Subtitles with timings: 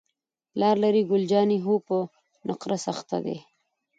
[0.51, 1.97] پلار لرې؟ ګل جانې: هو، په
[2.47, 3.37] نقرس اخته دی.